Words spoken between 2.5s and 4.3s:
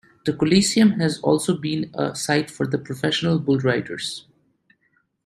the Professional Bull Riders.